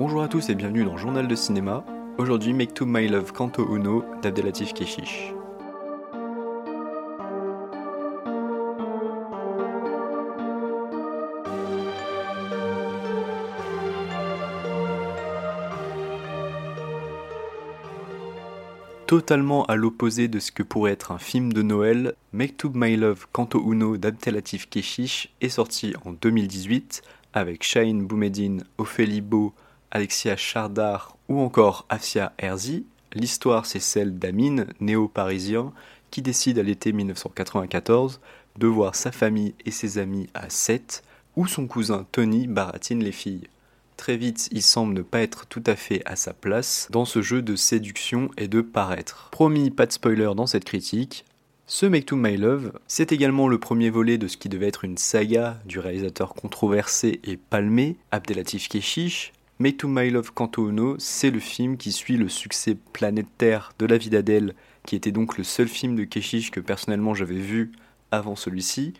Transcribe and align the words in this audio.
Bonjour 0.00 0.22
à 0.22 0.28
tous 0.28 0.48
et 0.48 0.54
bienvenue 0.54 0.82
dans 0.82 0.96
Journal 0.96 1.28
de 1.28 1.34
cinéma. 1.34 1.84
Aujourd'hui, 2.16 2.54
Make 2.54 2.72
to 2.72 2.86
My 2.86 3.06
Love 3.06 3.34
Canto 3.34 3.76
Uno 3.76 4.02
d'Abdelatif 4.22 4.72
Keshish. 4.72 5.34
Totalement 19.06 19.66
à 19.66 19.76
l'opposé 19.76 20.28
de 20.28 20.38
ce 20.38 20.50
que 20.50 20.62
pourrait 20.62 20.92
être 20.92 21.12
un 21.12 21.18
film 21.18 21.52
de 21.52 21.60
Noël, 21.60 22.14
Make 22.32 22.56
to 22.56 22.70
My 22.74 22.96
Love 22.96 23.26
Canto 23.32 23.62
Uno 23.70 23.98
d'Abdelatif 23.98 24.70
Keshish 24.70 25.28
est 25.42 25.50
sorti 25.50 25.92
en 26.06 26.12
2018 26.12 27.02
avec 27.34 27.62
Shaheen 27.62 28.06
Boumedine, 28.06 28.64
Ophélie 28.78 29.20
Beau, 29.20 29.52
Alexia 29.90 30.36
Chardar 30.36 31.16
ou 31.28 31.40
encore 31.40 31.86
Afia 31.88 32.32
Herzi. 32.38 32.84
L'histoire, 33.12 33.66
c'est 33.66 33.80
celle 33.80 34.18
d'Amin, 34.18 34.66
néo-parisien, 34.80 35.72
qui 36.10 36.22
décide 36.22 36.58
à 36.58 36.62
l'été 36.62 36.92
1994 36.92 38.20
de 38.58 38.66
voir 38.66 38.94
sa 38.94 39.12
famille 39.12 39.54
et 39.64 39.70
ses 39.70 39.98
amis 39.98 40.28
à 40.34 40.50
Sète, 40.50 41.02
où 41.36 41.46
son 41.46 41.66
cousin 41.66 42.06
Tony 42.12 42.46
baratine 42.46 43.02
les 43.02 43.12
filles. 43.12 43.48
Très 43.96 44.16
vite, 44.16 44.48
il 44.52 44.62
semble 44.62 44.94
ne 44.94 45.02
pas 45.02 45.20
être 45.20 45.46
tout 45.46 45.62
à 45.66 45.76
fait 45.76 46.02
à 46.06 46.16
sa 46.16 46.32
place 46.32 46.88
dans 46.90 47.04
ce 47.04 47.20
jeu 47.20 47.42
de 47.42 47.56
séduction 47.56 48.30
et 48.38 48.48
de 48.48 48.60
paraître. 48.60 49.28
Promis, 49.30 49.70
pas 49.70 49.86
de 49.86 49.92
spoiler 49.92 50.32
dans 50.36 50.46
cette 50.46 50.64
critique. 50.64 51.24
Ce 51.66 51.86
Make 51.86 52.06
to 52.06 52.16
My 52.16 52.36
Love, 52.36 52.72
c'est 52.88 53.12
également 53.12 53.46
le 53.46 53.58
premier 53.58 53.90
volet 53.90 54.18
de 54.18 54.26
ce 54.26 54.36
qui 54.36 54.48
devait 54.48 54.68
être 54.68 54.84
une 54.84 54.98
saga 54.98 55.60
du 55.66 55.78
réalisateur 55.78 56.34
controversé 56.34 57.20
et 57.24 57.36
palmé, 57.36 57.96
Abdelatif 58.10 58.68
Keshish. 58.68 59.32
Make 59.60 59.76
to 59.76 59.88
My 59.88 60.08
Love 60.08 60.32
Canto 60.32 60.70
Uno, 60.70 60.94
c'est 60.98 61.30
le 61.30 61.38
film 61.38 61.76
qui 61.76 61.92
suit 61.92 62.16
le 62.16 62.30
succès 62.30 62.78
planétaire 62.94 63.74
de 63.78 63.84
La 63.84 63.98
vie 63.98 64.08
d'Adèle, 64.08 64.54
qui 64.86 64.96
était 64.96 65.12
donc 65.12 65.36
le 65.36 65.44
seul 65.44 65.68
film 65.68 65.96
de 65.96 66.04
Keshish 66.04 66.50
que 66.50 66.60
personnellement 66.60 67.14
j'avais 67.14 67.34
vu 67.34 67.70
avant 68.10 68.36
celui-ci. 68.36 68.94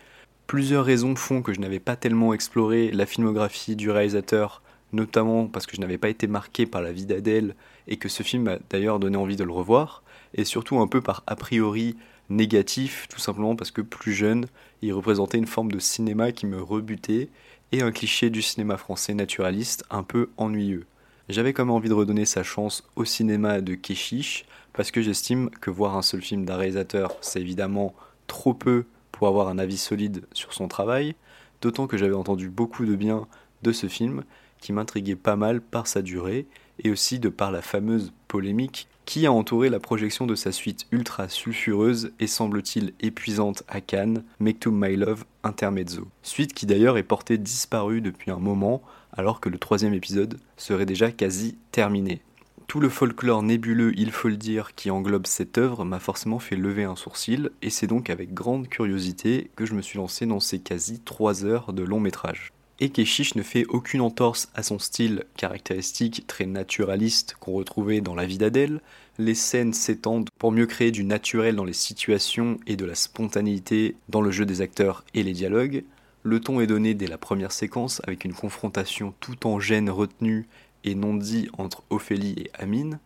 Plusieurs 0.47 0.84
raisons 0.84 1.17
font 1.17 1.41
que 1.41 1.55
je 1.55 1.61
n'avais 1.61 1.80
pas 1.80 1.97
tellement 1.97 2.34
exploré 2.34 2.91
la 2.91 3.06
filmographie 3.06 3.75
du 3.75 3.91
réalisateur 3.91 4.61
notamment 4.92 5.47
parce 5.47 5.64
que 5.64 5.77
je 5.77 5.80
n'avais 5.80 5.97
pas 5.97 6.11
été 6.11 6.27
marqué 6.27 6.67
par 6.67 6.83
la 6.83 6.92
vie 6.92 7.06
d'Adèle 7.06 7.55
et 7.89 7.97
que 7.97 8.11
ce 8.11 8.22
film 8.22 8.42
m'a 8.42 8.58
d'ailleurs 8.69 8.98
donné 8.98 9.17
envie 9.17 9.36
de 9.36 9.45
le 9.45 9.52
revoir, 9.52 10.02
et 10.34 10.45
surtout 10.45 10.78
un 10.78 10.89
peu 10.89 11.00
par 11.00 11.22
a 11.27 11.36
priori 11.36 11.97
négatif, 12.28 13.06
tout 13.08 13.19
simplement 13.19 13.56
parce 13.56 13.70
que 13.70 13.80
plus 13.80 14.12
jeune, 14.12 14.45
il 14.83 14.92
représentait 14.92 15.39
une 15.39 15.47
forme 15.47 15.72
de 15.72 15.78
cinéma 15.78 16.33
qui 16.33 16.45
me 16.45 16.61
rebutait 16.61 17.30
et 17.72 17.82
un 17.82 17.92
cliché 17.92 18.30
du 18.30 18.42
cinéma 18.42 18.76
français 18.76 19.14
naturaliste 19.14 19.84
un 19.90 20.02
peu 20.02 20.30
ennuyeux. 20.36 20.86
J'avais 21.28 21.54
même 21.56 21.70
envie 21.70 21.88
de 21.88 21.94
redonner 21.94 22.24
sa 22.24 22.42
chance 22.42 22.82
au 22.96 23.04
cinéma 23.04 23.60
de 23.60 23.74
Keshish 23.74 24.44
parce 24.72 24.90
que 24.90 25.02
j'estime 25.02 25.50
que 25.60 25.70
voir 25.70 25.96
un 25.96 26.02
seul 26.02 26.22
film 26.22 26.44
d'un 26.44 26.56
réalisateur, 26.56 27.16
c'est 27.20 27.40
évidemment 27.40 27.94
trop 28.27 28.54
peu 28.54 28.84
pour 29.12 29.28
avoir 29.28 29.48
un 29.48 29.58
avis 29.58 29.78
solide 29.78 30.24
sur 30.32 30.52
son 30.52 30.68
travail, 30.68 31.14
d'autant 31.60 31.86
que 31.86 31.96
j'avais 31.96 32.14
entendu 32.14 32.48
beaucoup 32.48 32.84
de 32.84 32.96
bien 32.96 33.27
de 33.62 33.72
ce 33.72 33.86
film 33.86 34.24
qui 34.60 34.72
m'intriguait 34.72 35.16
pas 35.16 35.36
mal 35.36 35.60
par 35.60 35.86
sa 35.86 36.02
durée 36.02 36.46
et 36.82 36.90
aussi 36.90 37.18
de 37.18 37.28
par 37.28 37.50
la 37.50 37.62
fameuse 37.62 38.12
polémique 38.28 38.88
qui 39.11 39.27
a 39.27 39.33
entouré 39.33 39.70
la 39.70 39.80
projection 39.80 40.25
de 40.25 40.36
sa 40.36 40.53
suite 40.53 40.86
ultra 40.92 41.28
sulfureuse 41.28 42.12
et 42.20 42.28
semble-t-il 42.28 42.92
épuisante 43.00 43.64
à 43.67 43.80
Cannes, 43.80 44.22
Make 44.39 44.61
to 44.61 44.70
My 44.70 44.94
Love 44.94 45.25
Intermezzo. 45.42 46.06
Suite 46.22 46.55
qui 46.55 46.64
d'ailleurs 46.64 46.97
est 46.97 47.02
portée 47.02 47.36
disparue 47.36 48.02
depuis 48.02 48.30
un 48.30 48.39
moment 48.39 48.83
alors 49.12 49.41
que 49.41 49.48
le 49.48 49.58
troisième 49.58 49.94
épisode 49.94 50.39
serait 50.56 50.86
déjà 50.86 51.11
quasi 51.11 51.58
terminé. 51.72 52.22
Tout 52.69 52.78
le 52.78 52.89
folklore 52.89 53.42
nébuleux, 53.42 53.92
il 53.96 54.12
faut 54.12 54.29
le 54.29 54.36
dire, 54.36 54.77
qui 54.77 54.92
englobe 54.92 55.27
cette 55.27 55.58
œuvre 55.58 55.84
m'a 55.84 55.98
forcément 55.98 56.39
fait 56.39 56.55
lever 56.55 56.84
un 56.84 56.95
sourcil, 56.95 57.51
et 57.63 57.70
c'est 57.70 57.89
donc 57.89 58.11
avec 58.11 58.33
grande 58.33 58.68
curiosité 58.68 59.51
que 59.57 59.67
je 59.67 59.74
me 59.74 59.83
suis 59.83 59.98
lancé 59.98 60.24
dans 60.24 60.39
ces 60.39 60.61
quasi 60.61 61.01
3 61.01 61.45
heures 61.45 61.73
de 61.73 61.83
long 61.83 61.98
métrage 61.98 62.52
et 62.80 62.89
Keshish 62.89 63.35
ne 63.35 63.42
fait 63.42 63.67
aucune 63.67 64.01
entorse 64.01 64.48
à 64.55 64.63
son 64.63 64.79
style 64.79 65.24
caractéristique 65.36 66.27
très 66.27 66.46
naturaliste 66.46 67.36
qu'on 67.39 67.52
retrouvait 67.52 68.01
dans 68.01 68.14
La 68.14 68.24
vie 68.24 68.39
d'Adèle. 68.39 68.80
Les 69.18 69.35
scènes 69.35 69.74
s'étendent 69.74 70.30
pour 70.39 70.51
mieux 70.51 70.67
créer 70.67 70.90
du 70.90 71.05
naturel 71.05 71.57
dans 71.57 71.64
les 71.64 71.74
situations 71.74 72.58
et 72.67 72.77
de 72.77 72.86
la 72.86 72.95
spontanéité 72.95 73.96
dans 74.08 74.23
le 74.23 74.30
jeu 74.30 74.46
des 74.46 74.63
acteurs 74.63 75.05
et 75.13 75.23
les 75.23 75.35
dialogues. 75.35 75.85
Le 76.23 76.40
ton 76.40 76.61
est 76.61 76.67
donné 76.67 76.95
dès 76.95 77.07
la 77.07 77.19
première 77.19 77.52
séquence 77.52 78.01
avec 78.07 78.24
une 78.24 78.35
confrontation 78.35 79.14
tout 79.20 79.46
en 79.46 79.61
gêne 79.61 79.90
retenue 79.90 80.48
et 80.85 80.95
non 80.95 81.14
dit 81.14 81.51
entre 81.58 81.83
Ophélie 81.90 82.35
et 82.39 82.51
Amine. 82.55 82.98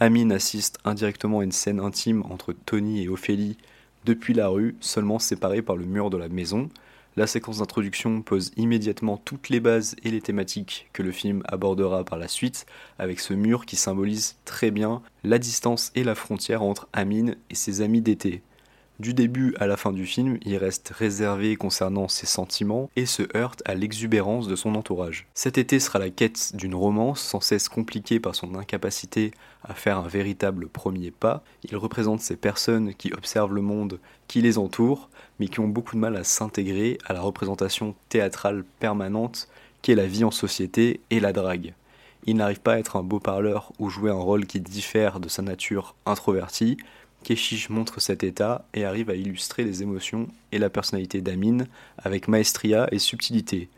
Amine 0.00 0.32
assiste 0.32 0.78
indirectement 0.84 1.40
à 1.40 1.44
une 1.44 1.52
scène 1.52 1.78
intime 1.78 2.24
entre 2.28 2.52
Tony 2.52 3.04
et 3.04 3.08
Ophélie 3.08 3.56
depuis 4.04 4.34
la 4.34 4.48
rue, 4.48 4.74
seulement 4.80 5.18
séparés 5.18 5.62
par 5.62 5.76
le 5.76 5.84
mur 5.84 6.10
de 6.10 6.16
la 6.16 6.28
maison. 6.28 6.68
La 7.16 7.26
séquence 7.26 7.58
d'introduction 7.58 8.22
pose 8.22 8.52
immédiatement 8.56 9.16
toutes 9.16 9.48
les 9.48 9.58
bases 9.58 9.96
et 10.04 10.10
les 10.10 10.20
thématiques 10.20 10.88
que 10.92 11.02
le 11.02 11.10
film 11.10 11.42
abordera 11.48 12.04
par 12.04 12.18
la 12.18 12.28
suite, 12.28 12.66
avec 13.00 13.18
ce 13.18 13.34
mur 13.34 13.66
qui 13.66 13.76
symbolise 13.76 14.36
très 14.44 14.70
bien 14.70 15.02
la 15.24 15.38
distance 15.38 15.90
et 15.96 16.04
la 16.04 16.14
frontière 16.14 16.62
entre 16.62 16.88
Amine 16.92 17.36
et 17.50 17.56
ses 17.56 17.80
amis 17.80 18.00
d'été. 18.00 18.42
Du 19.00 19.14
début 19.14 19.54
à 19.58 19.66
la 19.66 19.78
fin 19.78 19.92
du 19.92 20.04
film, 20.04 20.38
il 20.44 20.56
reste 20.58 20.92
réservé 20.94 21.56
concernant 21.56 22.06
ses 22.06 22.26
sentiments 22.26 22.90
et 22.96 23.06
se 23.06 23.22
heurte 23.34 23.62
à 23.64 23.74
l'exubérance 23.74 24.46
de 24.46 24.54
son 24.54 24.74
entourage. 24.74 25.26
Cet 25.34 25.58
été 25.58 25.80
sera 25.80 25.98
la 25.98 26.10
quête 26.10 26.54
d'une 26.54 26.74
romance 26.74 27.20
sans 27.20 27.40
cesse 27.40 27.68
compliquée 27.68 28.20
par 28.20 28.34
son 28.34 28.54
incapacité 28.54 29.32
à 29.64 29.74
faire 29.74 29.98
un 29.98 30.06
véritable 30.06 30.68
premier 30.68 31.10
pas. 31.10 31.42
Il 31.64 31.76
représente 31.76 32.20
ces 32.20 32.36
personnes 32.36 32.94
qui 32.94 33.12
observent 33.12 33.54
le 33.54 33.62
monde 33.62 33.98
qui 34.28 34.42
les 34.42 34.58
entoure, 34.58 35.09
mais 35.40 35.48
qui 35.48 35.58
ont 35.58 35.66
beaucoup 35.66 35.96
de 35.96 36.00
mal 36.00 36.16
à 36.16 36.22
s'intégrer 36.22 36.98
à 37.06 37.12
la 37.12 37.20
représentation 37.20 37.96
théâtrale 38.08 38.64
permanente 38.78 39.48
qu'est 39.82 39.96
la 39.96 40.06
vie 40.06 40.22
en 40.22 40.30
société 40.30 41.00
et 41.10 41.18
la 41.18 41.32
drague. 41.32 41.74
Il 42.26 42.36
n'arrive 42.36 42.60
pas 42.60 42.74
à 42.74 42.78
être 42.78 42.96
un 42.96 43.02
beau 43.02 43.18
parleur 43.18 43.72
ou 43.78 43.88
jouer 43.88 44.10
un 44.10 44.14
rôle 44.14 44.46
qui 44.46 44.60
diffère 44.60 45.18
de 45.18 45.28
sa 45.28 45.42
nature 45.42 45.96
introvertie, 46.04 46.76
Keshish 47.22 47.68
montre 47.68 48.00
cet 48.00 48.24
état 48.24 48.64
et 48.74 48.84
arrive 48.84 49.10
à 49.10 49.14
illustrer 49.14 49.64
les 49.64 49.82
émotions 49.82 50.28
et 50.52 50.58
la 50.58 50.70
personnalité 50.70 51.20
d'Amin 51.20 51.66
avec 51.98 52.28
maestria 52.28 52.88
et 52.92 52.98
subtilité. 52.98 53.68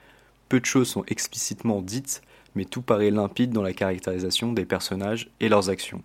Peu 0.48 0.60
de 0.60 0.64
choses 0.64 0.88
sont 0.88 1.04
explicitement 1.08 1.82
dites, 1.82 2.22
mais 2.54 2.64
tout 2.64 2.82
paraît 2.82 3.10
limpide 3.10 3.50
dans 3.50 3.62
la 3.62 3.72
caractérisation 3.72 4.52
des 4.52 4.64
personnages 4.64 5.30
et 5.40 5.48
leurs 5.48 5.70
actions. 5.70 6.02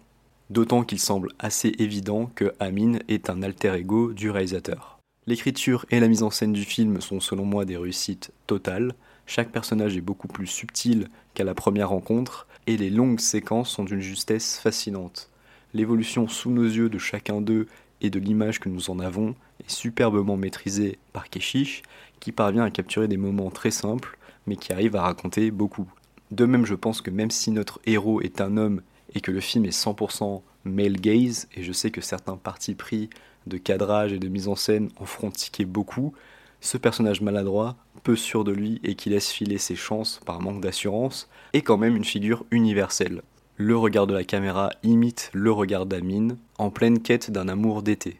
D'autant 0.49 0.83
qu'il 0.83 0.99
semble 0.99 1.29
assez 1.39 1.73
évident 1.77 2.31
que 2.33 2.53
Amin 2.59 2.99
est 3.07 3.29
un 3.29 3.43
alter 3.43 3.73
ego 3.75 4.13
du 4.13 4.29
réalisateur. 4.29 4.96
L'écriture 5.27 5.85
et 5.91 5.99
la 5.99 6.07
mise 6.07 6.23
en 6.23 6.29
scène 6.29 6.53
du 6.53 6.63
film 6.63 7.01
sont 7.01 7.19
selon 7.19 7.43
moi 7.43 7.65
des 7.65 7.75
réussites 7.75 8.31
totales. 8.47 8.95
Chaque 9.25 9.51
personnage 9.51 9.97
est 9.97 10.01
beaucoup 10.01 10.29
plus 10.29 10.47
subtil 10.47 11.09
qu'à 11.33 11.43
la 11.43 11.53
première 11.53 11.89
rencontre 11.89 12.47
et 12.65 12.77
les 12.77 12.89
longues 12.89 13.19
séquences 13.19 13.69
sont 13.69 13.83
d'une 13.83 13.99
justesse 13.99 14.57
fascinante. 14.57 15.29
L'évolution 15.73 16.29
sous 16.29 16.49
nos 16.49 16.63
yeux 16.63 16.87
de 16.87 16.97
chacun 16.97 17.41
d'eux 17.41 17.67
et 17.99 18.09
de 18.09 18.19
l'image 18.19 18.61
que 18.61 18.69
nous 18.69 18.89
en 18.89 18.99
avons 18.99 19.35
est 19.59 19.69
superbement 19.69 20.37
maîtrisée 20.37 20.97
par 21.11 21.29
Keshish, 21.29 21.83
qui 22.21 22.31
parvient 22.31 22.63
à 22.63 22.71
capturer 22.71 23.09
des 23.09 23.17
moments 23.17 23.51
très 23.51 23.71
simples, 23.71 24.17
mais 24.45 24.55
qui 24.55 24.71
arrive 24.71 24.95
à 24.95 25.01
raconter 25.01 25.51
beaucoup. 25.51 25.91
De 26.31 26.45
même, 26.45 26.65
je 26.65 26.75
pense 26.75 27.01
que 27.01 27.11
même 27.11 27.31
si 27.31 27.51
notre 27.51 27.81
héros 27.85 28.21
est 28.21 28.39
un 28.39 28.55
homme 28.55 28.81
et 29.13 29.19
que 29.19 29.31
le 29.31 29.41
film 29.41 29.65
est 29.65 29.77
100% 29.77 30.41
male 30.63 31.01
gaze, 31.01 31.49
et 31.53 31.63
je 31.63 31.73
sais 31.73 31.91
que 31.91 32.01
certains 32.01 32.37
partis 32.37 32.75
pris 32.75 33.09
de 33.47 33.57
cadrage 33.57 34.13
et 34.13 34.19
de 34.19 34.27
mise 34.27 34.47
en 34.47 34.55
scène 34.55 34.89
en 34.97 35.05
feront 35.05 35.31
tiquer 35.31 35.65
beaucoup, 35.65 36.13
ce 36.61 36.77
personnage 36.77 37.21
maladroit, 37.21 37.75
peu 38.03 38.15
sûr 38.15 38.43
de 38.43 38.51
lui 38.51 38.79
et 38.83 38.95
qui 38.95 39.09
laisse 39.09 39.31
filer 39.31 39.57
ses 39.57 39.75
chances 39.75 40.19
par 40.25 40.41
manque 40.41 40.61
d'assurance, 40.61 41.29
est 41.53 41.61
quand 41.61 41.77
même 41.77 41.95
une 41.95 42.05
figure 42.05 42.45
universelle. 42.51 43.21
Le 43.57 43.75
regard 43.75 44.07
de 44.07 44.13
la 44.13 44.23
caméra 44.23 44.71
imite 44.83 45.29
le 45.33 45.51
regard 45.51 45.85
d'Amine, 45.85 46.37
en 46.57 46.69
pleine 46.69 46.99
quête 46.99 47.31
d'un 47.31 47.47
amour 47.47 47.81
d'été. 47.81 48.19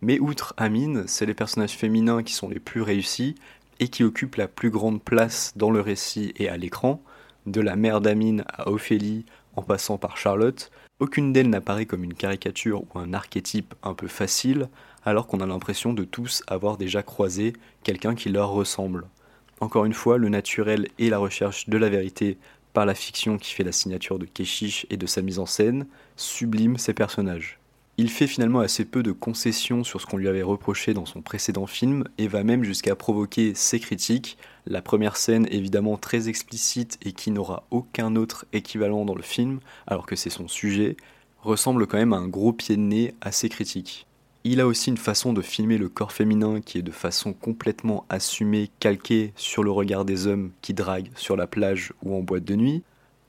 Mais 0.00 0.18
outre 0.18 0.54
Amine, 0.56 1.04
c'est 1.06 1.26
les 1.26 1.34
personnages 1.34 1.76
féminins 1.76 2.22
qui 2.22 2.32
sont 2.32 2.48
les 2.48 2.58
plus 2.58 2.80
réussis 2.80 3.34
et 3.78 3.88
qui 3.88 4.04
occupent 4.04 4.36
la 4.36 4.48
plus 4.48 4.70
grande 4.70 5.02
place 5.02 5.52
dans 5.56 5.70
le 5.70 5.80
récit 5.80 6.32
et 6.36 6.48
à 6.48 6.56
l'écran, 6.56 7.02
de 7.46 7.60
la 7.60 7.76
mère 7.76 8.00
d'Amine 8.00 8.44
à 8.48 8.70
Ophélie 8.70 9.24
en 9.56 9.62
passant 9.62 9.98
par 9.98 10.16
Charlotte, 10.16 10.70
aucune 10.98 11.32
d'elles 11.32 11.50
n'apparaît 11.50 11.86
comme 11.86 12.04
une 12.04 12.14
caricature 12.14 12.82
ou 12.82 12.98
un 12.98 13.14
archétype 13.14 13.74
un 13.82 13.94
peu 13.94 14.08
facile, 14.08 14.68
alors 15.04 15.26
qu'on 15.26 15.40
a 15.40 15.46
l'impression 15.46 15.92
de 15.92 16.04
tous 16.04 16.42
avoir 16.46 16.76
déjà 16.76 17.02
croisé 17.02 17.54
quelqu'un 17.82 18.14
qui 18.14 18.28
leur 18.28 18.50
ressemble. 18.50 19.06
Encore 19.60 19.84
une 19.84 19.94
fois, 19.94 20.18
le 20.18 20.28
naturel 20.28 20.88
et 20.98 21.10
la 21.10 21.18
recherche 21.18 21.68
de 21.68 21.78
la 21.78 21.88
vérité 21.88 22.38
par 22.72 22.86
la 22.86 22.94
fiction 22.94 23.38
qui 23.38 23.52
fait 23.52 23.64
la 23.64 23.72
signature 23.72 24.18
de 24.18 24.26
Keshish 24.26 24.86
et 24.90 24.96
de 24.96 25.06
sa 25.06 25.22
mise 25.22 25.38
en 25.38 25.46
scène, 25.46 25.86
sublime 26.16 26.78
ses 26.78 26.94
personnages. 26.94 27.59
Il 28.00 28.08
fait 28.08 28.26
finalement 28.26 28.60
assez 28.60 28.86
peu 28.86 29.02
de 29.02 29.12
concessions 29.12 29.84
sur 29.84 30.00
ce 30.00 30.06
qu'on 30.06 30.16
lui 30.16 30.26
avait 30.26 30.40
reproché 30.40 30.94
dans 30.94 31.04
son 31.04 31.20
précédent 31.20 31.66
film 31.66 32.04
et 32.16 32.28
va 32.28 32.44
même 32.44 32.64
jusqu'à 32.64 32.96
provoquer 32.96 33.52
ses 33.54 33.78
critiques. 33.78 34.38
La 34.64 34.80
première 34.80 35.18
scène, 35.18 35.46
évidemment 35.50 35.98
très 35.98 36.30
explicite 36.30 36.96
et 37.02 37.12
qui 37.12 37.30
n'aura 37.30 37.66
aucun 37.70 38.16
autre 38.16 38.46
équivalent 38.54 39.04
dans 39.04 39.14
le 39.14 39.20
film, 39.20 39.60
alors 39.86 40.06
que 40.06 40.16
c'est 40.16 40.30
son 40.30 40.48
sujet, 40.48 40.96
ressemble 41.42 41.86
quand 41.86 41.98
même 41.98 42.14
à 42.14 42.16
un 42.16 42.26
gros 42.26 42.54
pied 42.54 42.74
de 42.76 42.80
nez 42.80 43.14
assez 43.20 43.50
critique. 43.50 44.06
Il 44.44 44.62
a 44.62 44.66
aussi 44.66 44.88
une 44.88 44.96
façon 44.96 45.34
de 45.34 45.42
filmer 45.42 45.76
le 45.76 45.90
corps 45.90 46.12
féminin 46.12 46.62
qui 46.62 46.78
est 46.78 46.82
de 46.82 46.92
façon 46.92 47.34
complètement 47.34 48.06
assumée, 48.08 48.70
calquée 48.80 49.34
sur 49.36 49.62
le 49.62 49.72
regard 49.72 50.06
des 50.06 50.26
hommes 50.26 50.52
qui 50.62 50.72
draguent 50.72 51.10
sur 51.16 51.36
la 51.36 51.46
plage 51.46 51.92
ou 52.02 52.14
en 52.16 52.20
boîte 52.20 52.44
de 52.44 52.56
nuit. 52.56 52.82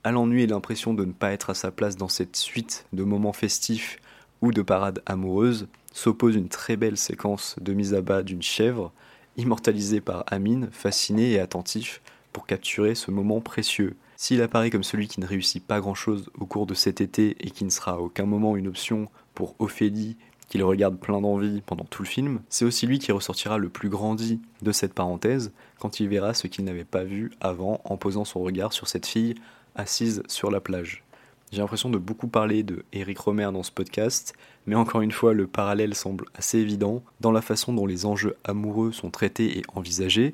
À 0.05 0.13
l'ennui 0.13 0.43
et 0.43 0.47
l'impression 0.47 0.93
de 0.93 1.03
ne 1.03 1.11
pas 1.11 1.33
être 1.33 1.49
à 1.49 1.55
sa 1.55 1.71
place 1.71 1.97
dans 1.97 2.07
cette 2.07 2.37
suite 2.37 2.85
de 2.93 3.03
moments 3.03 3.33
festifs 3.33 3.99
ou 4.41 4.51
de 4.51 4.61
parades 4.61 5.01
amoureuses, 5.05 5.67
s'oppose 5.93 6.35
une 6.35 6.49
très 6.49 6.77
belle 6.77 6.97
séquence 6.97 7.55
de 7.61 7.73
mise 7.73 7.93
à 7.93 8.01
bas 8.01 8.23
d'une 8.23 8.41
chèvre, 8.41 8.91
immortalisée 9.37 10.01
par 10.01 10.23
Amine, 10.27 10.69
fasciné 10.71 11.31
et 11.31 11.39
attentif 11.39 12.01
pour 12.33 12.45
capturer 12.45 12.95
ce 12.95 13.11
moment 13.11 13.41
précieux. 13.41 13.95
S'il 14.15 14.41
apparaît 14.41 14.69
comme 14.69 14.83
celui 14.83 15.07
qui 15.07 15.19
ne 15.19 15.25
réussit 15.25 15.65
pas 15.65 15.79
grand-chose 15.79 16.29
au 16.39 16.45
cours 16.45 16.65
de 16.65 16.73
cet 16.73 17.01
été 17.01 17.35
et 17.39 17.51
qui 17.51 17.65
ne 17.65 17.69
sera 17.69 17.93
à 17.93 17.97
aucun 17.97 18.25
moment 18.25 18.55
une 18.55 18.67
option 18.67 19.09
pour 19.33 19.55
Ophélie 19.59 20.15
qu'il 20.51 20.63
regarde 20.63 20.99
plein 20.99 21.21
d'envie 21.21 21.61
pendant 21.61 21.85
tout 21.85 22.03
le 22.03 22.07
film, 22.07 22.41
c'est 22.49 22.65
aussi 22.65 22.85
lui 22.85 22.99
qui 22.99 23.13
ressortira 23.13 23.57
le 23.57 23.69
plus 23.69 23.87
grandi 23.87 24.41
de 24.61 24.73
cette 24.73 24.93
parenthèse 24.93 25.53
quand 25.79 26.01
il 26.01 26.09
verra 26.09 26.33
ce 26.33 26.47
qu'il 26.47 26.65
n'avait 26.65 26.83
pas 26.83 27.05
vu 27.05 27.31
avant 27.39 27.79
en 27.85 27.95
posant 27.95 28.25
son 28.25 28.41
regard 28.41 28.73
sur 28.73 28.89
cette 28.89 29.05
fille 29.05 29.35
assise 29.75 30.23
sur 30.27 30.51
la 30.51 30.59
plage. 30.59 31.05
J'ai 31.51 31.59
l'impression 31.59 31.89
de 31.89 31.97
beaucoup 31.97 32.27
parler 32.27 32.63
de 32.63 32.85
Eric 32.93 33.19
Romer 33.19 33.49
dans 33.51 33.63
ce 33.63 33.71
podcast, 33.71 34.33
mais 34.65 34.75
encore 34.75 35.01
une 35.01 35.11
fois, 35.11 35.33
le 35.33 35.47
parallèle 35.47 35.95
semble 35.95 36.25
assez 36.33 36.59
évident 36.59 37.03
dans 37.19 37.31
la 37.31 37.41
façon 37.41 37.73
dont 37.73 37.85
les 37.85 38.05
enjeux 38.05 38.37
amoureux 38.43 38.91
sont 38.91 39.11
traités 39.11 39.57
et 39.57 39.63
envisagés. 39.75 40.33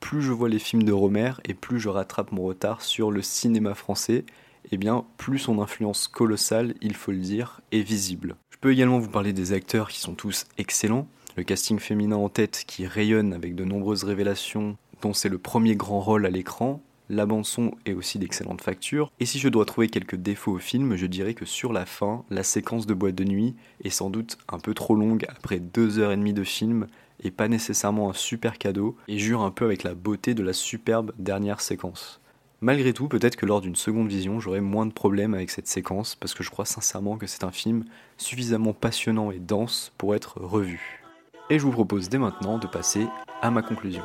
Plus 0.00 0.22
je 0.22 0.32
vois 0.32 0.48
les 0.48 0.58
films 0.58 0.84
de 0.84 0.92
Romer 0.92 1.32
et 1.44 1.54
plus 1.54 1.80
je 1.80 1.88
rattrape 1.88 2.32
mon 2.32 2.44
retard 2.44 2.82
sur 2.82 3.10
le 3.10 3.22
cinéma 3.22 3.74
français, 3.74 4.24
et 4.64 4.68
eh 4.72 4.76
bien 4.78 5.04
plus 5.18 5.38
son 5.38 5.60
influence 5.60 6.08
colossale, 6.08 6.74
il 6.80 6.94
faut 6.94 7.12
le 7.12 7.18
dire, 7.18 7.60
est 7.70 7.82
visible 7.82 8.36
peux 8.64 8.72
également 8.72 8.98
vous 8.98 9.10
parler 9.10 9.34
des 9.34 9.52
acteurs 9.52 9.90
qui 9.90 10.00
sont 10.00 10.14
tous 10.14 10.46
excellents. 10.56 11.06
Le 11.36 11.42
casting 11.42 11.78
féminin 11.78 12.16
en 12.16 12.30
tête 12.30 12.64
qui 12.66 12.86
rayonne 12.86 13.34
avec 13.34 13.54
de 13.54 13.62
nombreuses 13.62 14.04
révélations 14.04 14.78
dont 15.02 15.12
c'est 15.12 15.28
le 15.28 15.36
premier 15.36 15.76
grand 15.76 16.00
rôle 16.00 16.24
à 16.24 16.30
l'écran. 16.30 16.80
La 17.14 17.26
bande 17.26 17.46
son 17.46 17.70
est 17.86 17.92
aussi 17.92 18.18
d'excellente 18.18 18.60
facture. 18.60 19.12
Et 19.20 19.24
si 19.24 19.38
je 19.38 19.48
dois 19.48 19.64
trouver 19.64 19.86
quelques 19.86 20.16
défauts 20.16 20.54
au 20.54 20.58
film, 20.58 20.96
je 20.96 21.06
dirais 21.06 21.34
que 21.34 21.44
sur 21.44 21.72
la 21.72 21.86
fin, 21.86 22.24
la 22.28 22.42
séquence 22.42 22.88
de 22.88 22.94
boîte 22.94 23.14
de 23.14 23.22
nuit 23.22 23.54
est 23.84 23.90
sans 23.90 24.10
doute 24.10 24.36
un 24.48 24.58
peu 24.58 24.74
trop 24.74 24.96
longue 24.96 25.24
après 25.28 25.60
deux 25.60 26.00
heures 26.00 26.10
et 26.10 26.16
demie 26.16 26.32
de 26.32 26.42
film 26.42 26.88
et 27.22 27.30
pas 27.30 27.46
nécessairement 27.46 28.10
un 28.10 28.14
super 28.14 28.58
cadeau 28.58 28.96
et 29.06 29.20
jure 29.20 29.42
un 29.42 29.52
peu 29.52 29.64
avec 29.64 29.84
la 29.84 29.94
beauté 29.94 30.34
de 30.34 30.42
la 30.42 30.52
superbe 30.52 31.12
dernière 31.16 31.60
séquence. 31.60 32.20
Malgré 32.60 32.92
tout, 32.92 33.06
peut-être 33.06 33.36
que 33.36 33.46
lors 33.46 33.60
d'une 33.60 33.76
seconde 33.76 34.08
vision, 34.08 34.40
j'aurai 34.40 34.60
moins 34.60 34.86
de 34.86 34.92
problèmes 34.92 35.34
avec 35.34 35.50
cette 35.50 35.68
séquence, 35.68 36.16
parce 36.16 36.34
que 36.34 36.42
je 36.42 36.50
crois 36.50 36.64
sincèrement 36.64 37.16
que 37.16 37.28
c'est 37.28 37.44
un 37.44 37.52
film 37.52 37.84
suffisamment 38.16 38.72
passionnant 38.72 39.30
et 39.30 39.38
dense 39.38 39.92
pour 39.98 40.16
être 40.16 40.40
revu. 40.40 41.00
Et 41.48 41.60
je 41.60 41.64
vous 41.64 41.70
propose 41.70 42.08
dès 42.08 42.18
maintenant 42.18 42.58
de 42.58 42.66
passer 42.66 43.06
à 43.40 43.52
ma 43.52 43.62
conclusion. 43.62 44.02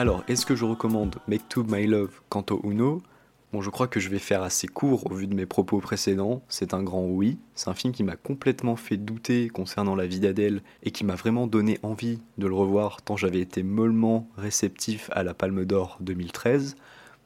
Alors, 0.00 0.24
est-ce 0.28 0.46
que 0.46 0.56
je 0.56 0.64
recommande 0.64 1.16
Make 1.28 1.46
to 1.50 1.62
My 1.62 1.86
Love 1.86 2.22
Canto 2.30 2.58
Uno? 2.64 3.02
Bon, 3.52 3.60
je 3.60 3.68
crois 3.68 3.86
que 3.86 4.00
je 4.00 4.08
vais 4.08 4.18
faire 4.18 4.42
assez 4.42 4.66
court 4.66 5.10
au 5.10 5.14
vu 5.14 5.26
de 5.26 5.34
mes 5.34 5.44
propos 5.44 5.78
précédents. 5.78 6.40
C'est 6.48 6.72
un 6.72 6.82
grand 6.82 7.04
oui. 7.04 7.36
C'est 7.54 7.68
un 7.68 7.74
film 7.74 7.92
qui 7.92 8.02
m'a 8.02 8.16
complètement 8.16 8.76
fait 8.76 8.96
douter 8.96 9.50
concernant 9.50 9.94
la 9.94 10.06
vie 10.06 10.18
d'Adèle 10.18 10.62
et 10.84 10.90
qui 10.90 11.04
m'a 11.04 11.16
vraiment 11.16 11.46
donné 11.46 11.78
envie 11.82 12.18
de 12.38 12.46
le 12.46 12.54
revoir 12.54 13.02
tant 13.02 13.18
j'avais 13.18 13.40
été 13.40 13.62
mollement 13.62 14.26
réceptif 14.38 15.10
à 15.12 15.22
la 15.22 15.34
Palme 15.34 15.66
d'Or 15.66 15.98
2013. 16.00 16.76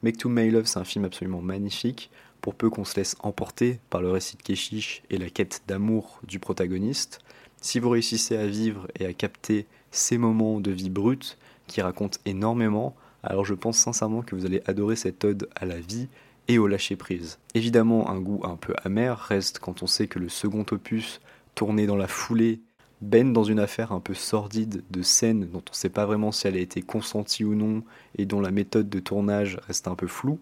Make 0.02 0.18
to 0.18 0.28
My 0.28 0.50
Love, 0.50 0.66
c'est 0.66 0.80
un 0.80 0.84
film 0.84 1.04
absolument 1.04 1.42
magnifique, 1.42 2.10
pour 2.40 2.56
peu 2.56 2.70
qu'on 2.70 2.84
se 2.84 2.96
laisse 2.96 3.14
emporter 3.20 3.78
par 3.88 4.02
le 4.02 4.10
récit 4.10 4.36
de 4.36 4.42
Keshish 4.42 5.04
et 5.10 5.18
la 5.18 5.30
quête 5.30 5.62
d'amour 5.68 6.18
du 6.26 6.40
protagoniste. 6.40 7.20
Si 7.60 7.78
vous 7.78 7.90
réussissez 7.90 8.36
à 8.36 8.48
vivre 8.48 8.88
et 8.98 9.06
à 9.06 9.12
capter 9.12 9.68
ces 9.92 10.18
moments 10.18 10.58
de 10.58 10.72
vie 10.72 10.90
brute, 10.90 11.38
qui 11.66 11.80
raconte 11.82 12.20
énormément, 12.24 12.94
alors 13.22 13.44
je 13.44 13.54
pense 13.54 13.78
sincèrement 13.78 14.22
que 14.22 14.34
vous 14.34 14.46
allez 14.46 14.62
adorer 14.66 14.96
cette 14.96 15.24
ode 15.24 15.48
à 15.54 15.64
la 15.64 15.80
vie 15.80 16.08
et 16.48 16.58
au 16.58 16.66
lâcher-prise. 16.66 17.38
Évidemment, 17.54 18.10
un 18.10 18.20
goût 18.20 18.42
un 18.44 18.56
peu 18.56 18.74
amer 18.84 19.18
reste 19.18 19.58
quand 19.58 19.82
on 19.82 19.86
sait 19.86 20.08
que 20.08 20.18
le 20.18 20.28
second 20.28 20.66
opus, 20.70 21.20
tourné 21.54 21.86
dans 21.86 21.96
la 21.96 22.08
foulée, 22.08 22.60
baigne 23.00 23.32
dans 23.32 23.44
une 23.44 23.60
affaire 23.60 23.92
un 23.92 24.00
peu 24.00 24.14
sordide 24.14 24.82
de 24.90 25.02
scènes 25.02 25.48
dont 25.52 25.62
on 25.66 25.72
ne 25.72 25.76
sait 25.76 25.88
pas 25.88 26.06
vraiment 26.06 26.32
si 26.32 26.46
elle 26.46 26.56
a 26.56 26.60
été 26.60 26.82
consentie 26.82 27.44
ou 27.44 27.54
non 27.54 27.82
et 28.16 28.26
dont 28.26 28.40
la 28.40 28.50
méthode 28.50 28.88
de 28.88 29.00
tournage 29.00 29.58
reste 29.66 29.88
un 29.88 29.94
peu 29.94 30.06
floue. 30.06 30.38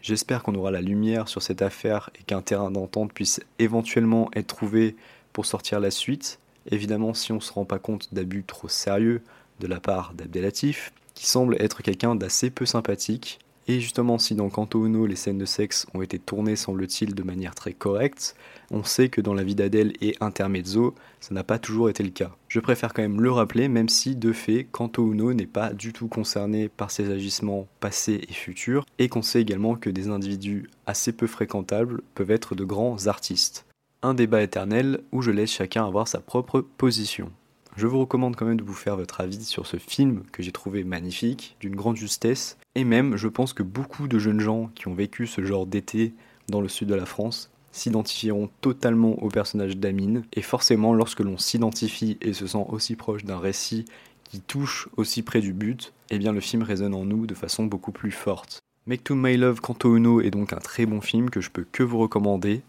J'espère 0.00 0.42
qu'on 0.42 0.54
aura 0.54 0.72
la 0.72 0.80
lumière 0.80 1.28
sur 1.28 1.42
cette 1.42 1.62
affaire 1.62 2.10
et 2.18 2.24
qu'un 2.24 2.42
terrain 2.42 2.70
d'entente 2.70 3.12
puisse 3.12 3.40
éventuellement 3.58 4.30
être 4.34 4.48
trouvé 4.48 4.96
pour 5.32 5.46
sortir 5.46 5.78
la 5.78 5.92
suite. 5.92 6.40
Évidemment, 6.70 7.14
si 7.14 7.32
on 7.32 7.36
ne 7.36 7.40
se 7.40 7.52
rend 7.52 7.64
pas 7.64 7.78
compte 7.78 8.12
d'abus 8.12 8.42
trop 8.44 8.68
sérieux, 8.68 9.22
de 9.60 9.66
la 9.66 9.80
part 9.80 10.14
d'Abdelatif, 10.14 10.92
qui 11.14 11.26
semble 11.26 11.56
être 11.60 11.82
quelqu'un 11.82 12.14
d'assez 12.14 12.50
peu 12.50 12.66
sympathique. 12.66 13.38
Et 13.68 13.78
justement, 13.78 14.18
si 14.18 14.34
dans 14.34 14.50
Canto 14.50 14.84
Uno 14.84 15.06
les 15.06 15.14
scènes 15.14 15.38
de 15.38 15.44
sexe 15.44 15.86
ont 15.94 16.02
été 16.02 16.18
tournées, 16.18 16.56
semble-t-il, 16.56 17.14
de 17.14 17.22
manière 17.22 17.54
très 17.54 17.72
correcte, 17.72 18.34
on 18.72 18.82
sait 18.82 19.08
que 19.08 19.20
dans 19.20 19.34
la 19.34 19.44
vie 19.44 19.54
d'Adèle 19.54 19.92
et 20.00 20.16
Intermezzo, 20.20 20.96
ça 21.20 21.32
n'a 21.32 21.44
pas 21.44 21.60
toujours 21.60 21.88
été 21.88 22.02
le 22.02 22.10
cas. 22.10 22.34
Je 22.48 22.58
préfère 22.58 22.92
quand 22.92 23.02
même 23.02 23.20
le 23.20 23.30
rappeler, 23.30 23.68
même 23.68 23.88
si, 23.88 24.16
de 24.16 24.32
fait, 24.32 24.66
Canto 24.72 25.12
Uno 25.12 25.32
n'est 25.32 25.46
pas 25.46 25.72
du 25.72 25.92
tout 25.92 26.08
concerné 26.08 26.68
par 26.68 26.90
ses 26.90 27.10
agissements 27.10 27.68
passés 27.78 28.22
et 28.28 28.32
futurs, 28.32 28.84
et 28.98 29.08
qu'on 29.08 29.22
sait 29.22 29.42
également 29.42 29.76
que 29.76 29.90
des 29.90 30.08
individus 30.08 30.68
assez 30.86 31.12
peu 31.12 31.28
fréquentables 31.28 32.02
peuvent 32.16 32.32
être 32.32 32.56
de 32.56 32.64
grands 32.64 33.06
artistes. 33.06 33.66
Un 34.02 34.14
débat 34.14 34.42
éternel 34.42 35.02
où 35.12 35.22
je 35.22 35.30
laisse 35.30 35.52
chacun 35.52 35.86
avoir 35.86 36.08
sa 36.08 36.18
propre 36.18 36.60
position. 36.60 37.30
Je 37.76 37.86
vous 37.86 38.00
recommande 38.00 38.36
quand 38.36 38.44
même 38.44 38.58
de 38.58 38.64
vous 38.64 38.74
faire 38.74 38.96
votre 38.96 39.22
avis 39.22 39.44
sur 39.44 39.66
ce 39.66 39.78
film 39.78 40.24
que 40.30 40.42
j'ai 40.42 40.52
trouvé 40.52 40.84
magnifique, 40.84 41.56
d'une 41.60 41.74
grande 41.74 41.96
justesse, 41.96 42.58
et 42.74 42.84
même 42.84 43.16
je 43.16 43.28
pense 43.28 43.54
que 43.54 43.62
beaucoup 43.62 44.08
de 44.08 44.18
jeunes 44.18 44.40
gens 44.40 44.70
qui 44.74 44.88
ont 44.88 44.94
vécu 44.94 45.26
ce 45.26 45.42
genre 45.42 45.66
d'été 45.66 46.12
dans 46.48 46.60
le 46.60 46.68
sud 46.68 46.88
de 46.88 46.94
la 46.94 47.06
France 47.06 47.50
s'identifieront 47.70 48.50
totalement 48.60 49.22
au 49.22 49.28
personnage 49.28 49.78
d'Amine, 49.78 50.24
et 50.34 50.42
forcément 50.42 50.92
lorsque 50.92 51.20
l'on 51.20 51.38
s'identifie 51.38 52.18
et 52.20 52.34
se 52.34 52.46
sent 52.46 52.66
aussi 52.68 52.94
proche 52.94 53.24
d'un 53.24 53.38
récit 53.38 53.86
qui 54.24 54.40
touche 54.40 54.88
aussi 54.98 55.22
près 55.22 55.40
du 55.40 55.54
but, 55.54 55.94
eh 56.10 56.18
bien 56.18 56.32
le 56.32 56.40
film 56.40 56.62
résonne 56.62 56.94
en 56.94 57.06
nous 57.06 57.26
de 57.26 57.34
façon 57.34 57.64
beaucoup 57.64 57.92
plus 57.92 58.10
forte. 58.10 58.60
Make 58.86 59.04
to 59.04 59.14
My 59.14 59.36
Love 59.36 59.60
Canto 59.60 59.96
Uno 59.96 60.20
est 60.20 60.30
donc 60.30 60.52
un 60.52 60.58
très 60.58 60.86
bon 60.86 61.00
film 61.00 61.30
que 61.30 61.40
je 61.40 61.50
peux 61.50 61.64
que 61.70 61.82
vous 61.82 61.98
recommander. 61.98 62.62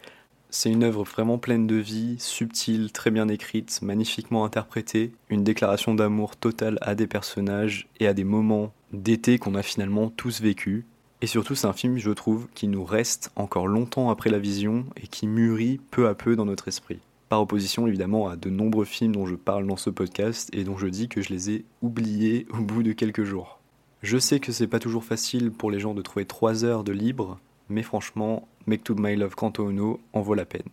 C'est 0.55 0.69
une 0.69 0.83
œuvre 0.83 1.03
vraiment 1.03 1.39
pleine 1.39 1.65
de 1.65 1.77
vie, 1.77 2.15
subtile, 2.19 2.91
très 2.91 3.09
bien 3.09 3.27
écrite, 3.27 3.81
magnifiquement 3.81 4.45
interprétée, 4.45 5.11
une 5.29 5.43
déclaration 5.43 5.95
d'amour 5.95 6.35
totale 6.35 6.77
à 6.81 6.93
des 6.93 7.07
personnages 7.07 7.87
et 7.99 8.05
à 8.05 8.13
des 8.13 8.23
moments 8.23 8.71
d'été 8.91 9.39
qu'on 9.39 9.55
a 9.55 9.63
finalement 9.63 10.11
tous 10.11 10.41
vécu. 10.41 10.85
Et 11.23 11.27
surtout, 11.27 11.55
c'est 11.55 11.65
un 11.65 11.73
film, 11.73 11.97
je 11.97 12.11
trouve, 12.11 12.47
qui 12.53 12.67
nous 12.67 12.85
reste 12.85 13.31
encore 13.35 13.65
longtemps 13.65 14.11
après 14.11 14.29
la 14.29 14.37
vision 14.37 14.85
et 14.95 15.07
qui 15.07 15.25
mûrit 15.25 15.81
peu 15.89 16.07
à 16.07 16.13
peu 16.13 16.35
dans 16.35 16.45
notre 16.45 16.67
esprit. 16.67 16.99
Par 17.29 17.41
opposition, 17.41 17.87
évidemment, 17.87 18.29
à 18.29 18.35
de 18.35 18.51
nombreux 18.51 18.85
films 18.85 19.13
dont 19.13 19.25
je 19.25 19.33
parle 19.33 19.65
dans 19.65 19.75
ce 19.75 19.89
podcast 19.89 20.51
et 20.53 20.63
dont 20.63 20.77
je 20.77 20.85
dis 20.85 21.09
que 21.09 21.23
je 21.23 21.29
les 21.29 21.49
ai 21.49 21.65
oubliés 21.81 22.45
au 22.53 22.61
bout 22.61 22.83
de 22.83 22.91
quelques 22.93 23.23
jours. 23.23 23.59
Je 24.03 24.19
sais 24.19 24.39
que 24.39 24.51
c'est 24.51 24.67
pas 24.67 24.77
toujours 24.77 25.03
facile 25.03 25.49
pour 25.49 25.71
les 25.71 25.79
gens 25.79 25.95
de 25.95 26.03
trouver 26.03 26.25
3 26.25 26.63
heures 26.63 26.83
de 26.83 26.91
libre, 26.91 27.39
mais 27.69 27.83
franchement, 27.83 28.47
Make 28.65 28.83
to 28.83 28.95
My 28.95 29.15
Love 29.15 29.35
Canto 29.35 29.69
Uno 29.69 29.99
en 30.13 30.21
vaut 30.21 30.35
la 30.35 30.45
peine. 30.45 30.69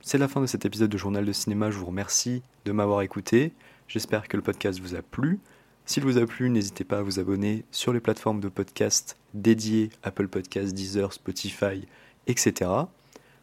C'est 0.00 0.18
la 0.18 0.28
fin 0.28 0.40
de 0.40 0.46
cet 0.46 0.64
épisode 0.64 0.90
de 0.90 0.98
Journal 0.98 1.24
de 1.24 1.32
Cinéma, 1.32 1.70
je 1.70 1.78
vous 1.78 1.86
remercie 1.86 2.42
de 2.64 2.72
m'avoir 2.72 3.02
écouté, 3.02 3.52
j'espère 3.88 4.28
que 4.28 4.36
le 4.36 4.42
podcast 4.42 4.80
vous 4.80 4.94
a 4.94 5.02
plu. 5.02 5.40
S'il 5.84 6.04
vous 6.04 6.18
a 6.18 6.26
plu, 6.26 6.50
n'hésitez 6.50 6.84
pas 6.84 6.98
à 6.98 7.02
vous 7.02 7.18
abonner 7.18 7.64
sur 7.70 7.92
les 7.92 8.00
plateformes 8.00 8.40
de 8.40 8.48
podcast 8.48 9.16
dédiées 9.34 9.90
Apple 10.02 10.28
Podcasts, 10.28 10.74
Deezer, 10.74 11.12
Spotify, 11.12 11.86
etc. 12.26 12.70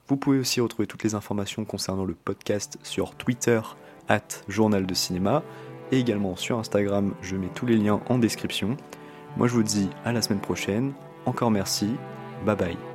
Vous 0.07 0.17
pouvez 0.17 0.39
aussi 0.39 0.61
retrouver 0.61 0.87
toutes 0.87 1.03
les 1.03 1.15
informations 1.15 1.65
concernant 1.65 2.05
le 2.05 2.13
podcast 2.13 2.77
sur 2.83 3.15
Twitter, 3.15 3.59
at 4.07 4.21
Journal 4.47 4.85
de 4.85 4.93
Cinéma, 4.93 5.43
et 5.91 5.99
également 5.99 6.35
sur 6.35 6.59
Instagram, 6.59 7.13
je 7.21 7.35
mets 7.35 7.49
tous 7.53 7.65
les 7.65 7.77
liens 7.77 8.01
en 8.07 8.17
description. 8.17 8.77
Moi 9.37 9.47
je 9.47 9.53
vous 9.53 9.63
dis 9.63 9.89
à 10.03 10.11
la 10.11 10.21
semaine 10.21 10.41
prochaine, 10.41 10.93
encore 11.25 11.51
merci 11.51 11.89
Bye 12.43 12.55
bye. 12.55 12.94